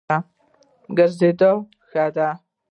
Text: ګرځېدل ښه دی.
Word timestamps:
ګرځېدل 0.97 1.57
ښه 1.89 2.05
دی. 2.15 2.29